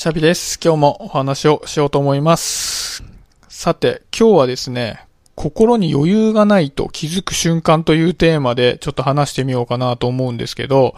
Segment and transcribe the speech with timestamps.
[0.00, 0.58] シャビです。
[0.64, 3.04] 今日もお話をしようと思います。
[3.50, 10.94] さて、今日はですね、心に余裕がないと気づく瞬間というテーマでちょっと話してみようかなと思うんですけど、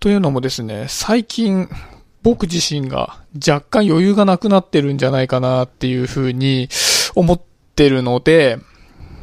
[0.00, 1.68] というのもですね、最近
[2.22, 6.70] 僕自身が若干余裕がなくなってるんじゃないかなっていうふうに
[7.14, 7.40] 思っ
[7.76, 8.56] てるので、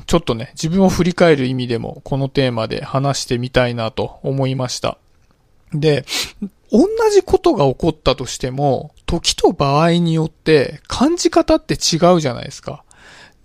[0.05, 4.99] ちょっとね、自分を振り返る意味でもこのテーマで話してみたいなと思いました。
[5.73, 6.05] で、
[6.71, 12.83] 同じことが起こったとしても、時と場合によって感じ方って違うじゃないですか。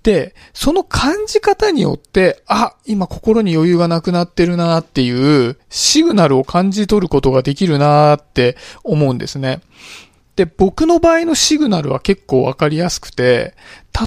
[0.05, 9.61] で、その感じ方によって、あ、今心に余裕がなくなってるなっていうシグナルを感じ取ることができるなって思うんですね。
[10.37, 13.55] で、僕の場合のシグナルは結構わかりやすくて、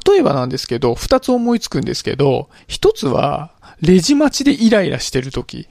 [0.08, 5.67] 例えばなんですけど、二つ思いつくんですけど、一つは、レジ待ちでイライラしてる時。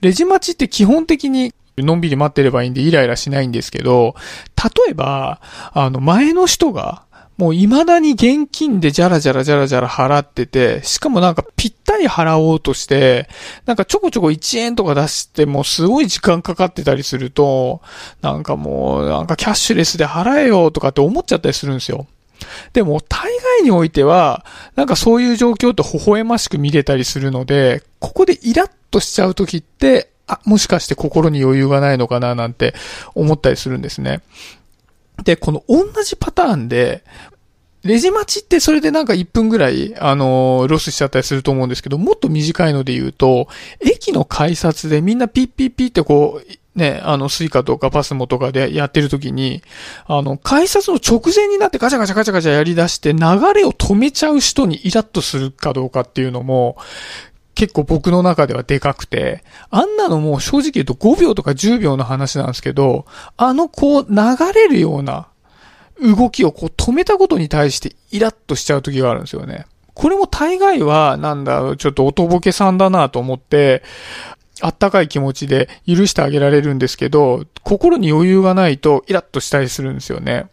[0.00, 1.52] レジ待ちって基本的に
[1.84, 4.14] のんびり待ってればいいんでイライラしないんですけど、
[4.56, 5.40] 例えば、
[5.72, 7.04] あの、前の人が、
[7.38, 13.28] もう未だに現金でジャラジャラジャラジャラ払ってて、しかもなんかぴったり払おうとして、
[13.64, 17.80] なんかちょこちょこ1円とか出してもすごい時間かかってたりすると、
[18.22, 22.08] なんかもう、なんかキャッシュレスで払えよとかって思っちゃったりするんですよ。
[22.72, 32.74] でも、大概においては、なんかそういう状況って微笑ましく見れたりするので、ここでイラッとしちゃうときって、あ、もしかして心に余裕がないのかななんて
[33.14, 34.20] 思ったりするんですね。
[35.24, 37.02] で、この同じパターンで、
[37.84, 43.48] レジ待ちってそれでなんか1分ぐらい、あのーロスしちゃったりすると思うんですけど、もっと短いので言うと、
[43.80, 49.62] 駅の改札でみんなピッピッピってこう、ね、あの、 Suica とか PASMO とかでやってる時に、
[50.06, 53.18] あの、改札の直前になってガチャガチャガチャガチャやり出して流
[53.52, 56.76] れを止めちゃう人にイラッとするかどうかっていうのも、
[57.58, 63.04] 結構僕の中ではでかくて、あんなのも正直言うと5秒とか10秒の話なんですけど、
[63.36, 64.16] あのこう流
[64.54, 65.26] れるような
[66.00, 69.66] 動きをこう止めたことに対してイラッとしちゃう時があるんですよね。
[69.92, 73.82] これも大概は、なんだ、ちょっとおとぼけさんだなと思って、
[74.60, 80.46] あったかい気持ちで許してあげられるんですけど、心に余裕がないとイラッとしたりするんですよね。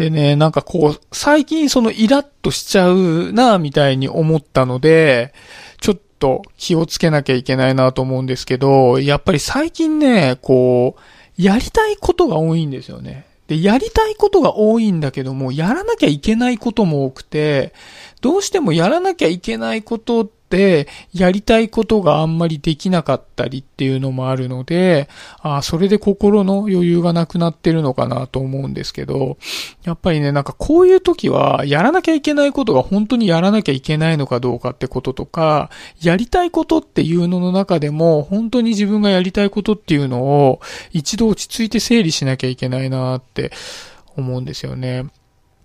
[0.00, 5.34] でね、なんかこう、最近そのイラッとしちゃうなみたいに思ったので、
[5.78, 13.26] ちょっと気をつけなきゃいけないなと思うんですけど、やっぱり最近ね、こう、やりたいことが多いんですよね。
[13.46, 17.74] で、やりたいことが多いんだけども、やらなきゃいけないことも多くて、
[18.22, 20.39] どうしてもやらなきゃいけないことって、
[21.12, 25.08] やりたいことがあんまりできなかったりっていうのもあるので、
[25.40, 29.38] ああ、それで心の余裕がなくなってるのかなと思うんですけど、
[29.84, 35.70] やっぱりね、なんかこういう時は、やらなきゃいけないことが本当にやらなきゃいけないのかどうかってこととか、
[36.02, 40.60] やりたいことっていうのの中でも、本当に自分がやりたいことっていうのを、
[40.92, 43.52] 一度落ち着いて整理しなきゃいけないなって
[44.16, 45.06] 思うんですよね。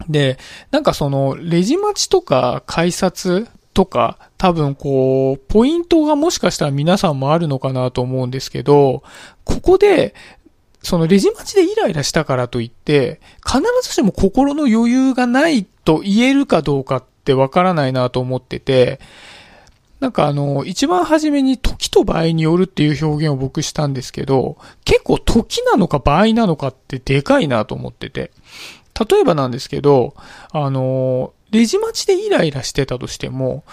[0.10, 0.38] で、
[0.72, 9.04] なんかその、レジ待ちとか改札とか、多分こう、ポイントがもしかしたら皆さんもあるのかなと思うんですけど、
[9.44, 10.16] ここで、
[10.82, 19.02] そのレジ待ちでイライラしたからといって、必ずしも心の余裕がないと言えるかどうかってわからないなと思ってて、
[20.00, 28.32] なんかあの、一番初めに時と場合によるっていう表現を僕したんですけど、結構時なのか場合なのかってでかいなと思ってて。
[29.10, 30.14] 例えばなんですけど、
[30.52, 33.64] あの、レジ待ちでイライラしてたとしても、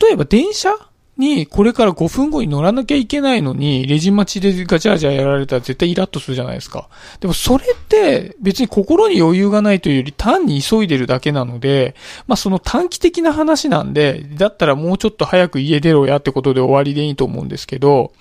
[0.00, 0.70] 例えば電車
[1.18, 6.88] にこれから5分後に乗らなきゃいけないのに、レジ待ちでガチャガチャやられたら絶対イラッとするじゃないですか。
[7.20, 11.94] でもそれって別に心に余裕がないというより単に急いでるだけなので、
[12.26, 18.12] まあその短期的な話なんで、だったらもうちょっと早く家出ろやってことで終わりでいいと思うんですけど、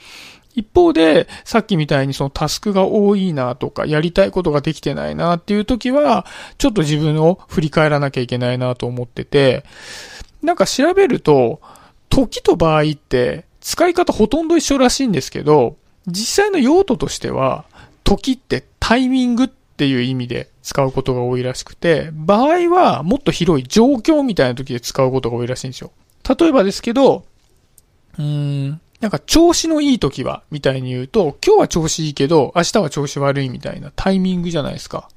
[0.55, 6.25] 一方で、さっきみたいにそのタスクが多いなとか、やりたいことができてないなっていう時は、
[6.57, 9.63] ちょっと自分を振り返らなきゃいけないなと思ってて、
[10.41, 11.61] なんか調べると、
[12.09, 17.65] 時と場合って使い方ほとんど一緒らしいんですけど、実際の用途としては、
[18.03, 25.91] 時ってタイミングっていう意味で使うことが多いらしくて、場合はもっと広い状況みたいな時で使うことが多いらしいんですよ。
[26.27, 27.23] 例えばですけど、
[28.17, 35.09] うーん、なんか調子のいい時は、みたいに言うと、今日は調子いいけど、明日は調子悪いみたいなタイミングじゃないですか。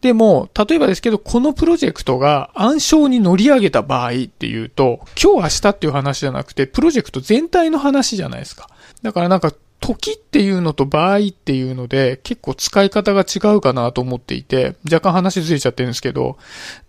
[0.00, 8.68] でも、例えばですけど、このプロジェクトが暗礁に乗り上げた場合っていうと、今日明日っていう話じゃなくて、プロジェクト全体の話じゃないですか。
[9.02, 16.38] だからなんか、時っていうのと場合っていうので、結構使い方が違うかなと思っていて、若干話ずれちゃってるんですけど、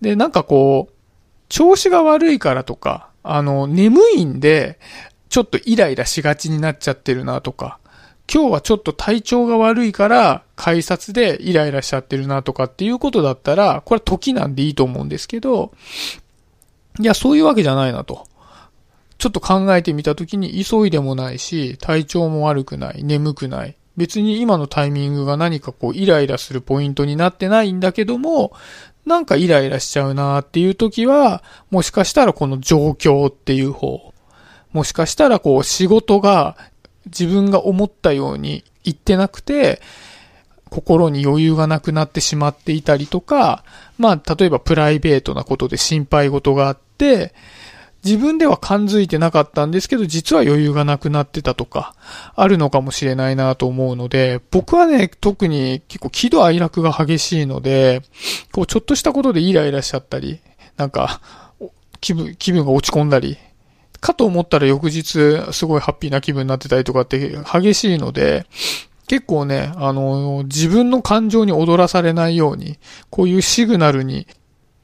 [0.02, 0.94] で、なんかこう、
[1.50, 4.80] 調子が悪いからとか、あの、眠いんで、
[5.34, 7.80] ちょっとイライラしがちになっちゃってるなとか、
[8.32, 15.72] 今日はちょっと体調が悪いから改札でイライラしちゃってるなとかっていうことだったら、これ時なんでいいと思うんですけど、
[17.00, 18.28] いや、そういうわけじゃないなと。
[19.18, 23.76] ちょっと考えてみたときに急いでもないし、体調も悪くない、眠くない。
[23.98, 28.54] 別に今のタイミングが何かこうイライラするポイントになってないんだけども、
[29.08, 31.42] なんかイライラしちゃうなっていう時は、
[31.72, 34.13] もしかしたらこの状況っていう方。
[34.74, 36.58] もしかしたらこう仕事が
[37.06, 39.82] 自分が思ったようにいってなくて、
[40.70, 43.64] 心に余裕がなくなってしまっていたりとか、
[44.00, 47.34] まあ、例えばプライベートなことで心配事があって、
[48.04, 51.96] 自分では感づいてなかったんですけど、実は余裕がなくなってたとか、
[52.36, 58.02] あるのかもしれないなと思うので、僕はね、特に結構喜怒哀楽が激しいので、
[58.52, 60.42] こう、ちょっとしたことでイライラしちゃったり、
[60.76, 61.22] なんか、
[62.02, 63.38] 気分、気分が落ち込んだり、
[64.04, 68.46] かと思ったら翌日、すごいハッピーな気分になってたりとかって激しいので、
[69.08, 72.78] 結構ね、あの、自分の感情に踊らされないように、
[73.10, 74.28] こういうシグナルに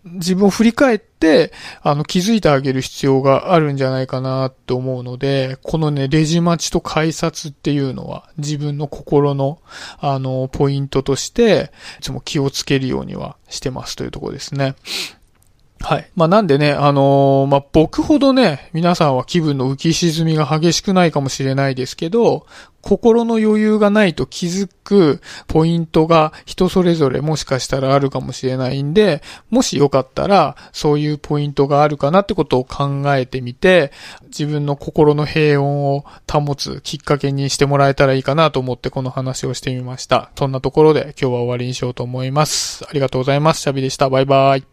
[0.06, 1.52] 自分を振り返って、
[1.82, 9.60] あの、気づいてあげる必要があるんじゃないかなって思うので、このね、レジ待ちと改札っていうのは、自分の心の、
[10.00, 14.76] あの、ポイントとして、いつも気をつけるようにはしてますというところですね。
[15.82, 16.10] はい。
[16.16, 22.46] まあ、なんでね、あのー、まあ、僕ほどね、皆さんは気分の浮き沈みが激しくないかもしれないですけど、
[22.82, 33.92] 心の余裕がないと気づくポイントが人それぞれもしかしたらあるかもしれないんで、もしよかったら、そういうポイントがあるかなってことを考えてみて、
[34.28, 40.32] 自分の心の平穏を保つきっかけにしてもらえたらいいかなと思ってこの話をしてみました。
[40.38, 42.86] そんなところで今日は終わりにしようと思います。
[42.86, 43.62] ありがとうございます。
[43.62, 44.10] シャビでした。
[44.10, 44.70] バイバイ。